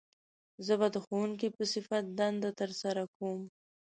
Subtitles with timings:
[0.65, 3.41] زه به د ښوونکي په صفت دنده تر سره کووم